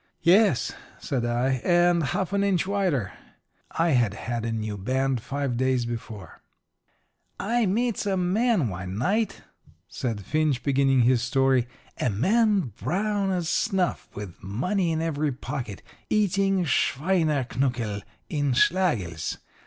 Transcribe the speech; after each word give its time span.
"Yes," 0.23 0.71
said 0.97 1.25
I, 1.25 1.61
"and 1.63 2.01
half 2.01 2.33
an 2.33 2.43
inch 2.43 2.65
wider." 2.65 3.11
I 3.69 3.91
had 3.91 4.15
had 4.15 4.45
a 4.45 4.51
new 4.51 4.75
band 4.75 5.21
five 5.21 5.57
days 5.57 5.85
before. 5.85 6.41
"I 7.39 7.67
meets 7.67 8.07
a 8.07 8.17
man 8.17 8.67
one 8.67 8.97
night," 8.97 9.43
said 9.87 10.25
Finch, 10.25 10.63
beginning 10.63 11.01
his 11.01 11.21
story 11.21 11.67
"a 11.99 12.09
man 12.09 12.73
brown 12.81 13.29
as 13.29 13.47
snuff, 13.47 14.09
with 14.15 14.41
money 14.41 14.91
in 14.91 15.03
every 15.03 15.31
pocket, 15.31 15.83
eating 16.09 16.65
schweinerknuckel 16.65 18.01
in 18.27 18.53
Schlagel's. 18.53 19.37